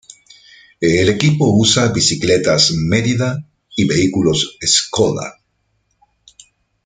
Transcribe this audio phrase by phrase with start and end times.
[0.79, 5.35] El equipo usa bicicletas Merida y vehículos Skoda.